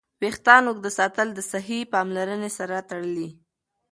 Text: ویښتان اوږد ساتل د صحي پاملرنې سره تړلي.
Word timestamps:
ویښتان 0.21 0.63
اوږد 0.67 0.85
ساتل 0.97 1.27
د 1.33 1.39
صحي 1.51 1.79
پاملرنې 1.93 2.49
سره 2.57 2.75
تړلي. 2.89 3.29